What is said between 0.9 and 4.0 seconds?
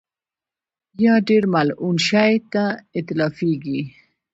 یا ډېر ملعون شي ته اطلاقېږي.